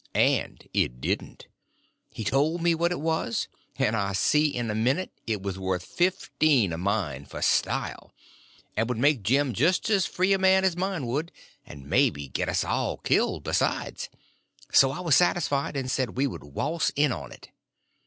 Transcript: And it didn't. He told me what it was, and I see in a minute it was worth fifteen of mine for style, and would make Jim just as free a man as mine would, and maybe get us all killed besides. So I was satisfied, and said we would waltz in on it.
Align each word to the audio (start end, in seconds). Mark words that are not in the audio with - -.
And 0.15 0.67
it 0.73 0.99
didn't. 0.99 1.45
He 2.09 2.23
told 2.23 2.63
me 2.63 2.73
what 2.73 2.91
it 2.91 2.99
was, 2.99 3.47
and 3.77 3.95
I 3.95 4.13
see 4.13 4.47
in 4.49 4.71
a 4.71 4.73
minute 4.73 5.11
it 5.27 5.43
was 5.43 5.59
worth 5.59 5.85
fifteen 5.85 6.73
of 6.73 6.79
mine 6.79 7.25
for 7.25 7.39
style, 7.43 8.11
and 8.75 8.89
would 8.89 8.97
make 8.97 9.21
Jim 9.21 9.53
just 9.53 9.91
as 9.91 10.07
free 10.07 10.33
a 10.33 10.39
man 10.39 10.65
as 10.65 10.75
mine 10.75 11.05
would, 11.05 11.31
and 11.67 11.85
maybe 11.87 12.29
get 12.29 12.49
us 12.49 12.63
all 12.63 12.97
killed 12.97 13.43
besides. 13.43 14.09
So 14.71 14.89
I 14.89 15.01
was 15.01 15.15
satisfied, 15.15 15.77
and 15.77 15.91
said 15.91 16.17
we 16.17 16.25
would 16.25 16.45
waltz 16.45 16.91
in 16.95 17.11
on 17.11 17.31
it. 17.31 17.51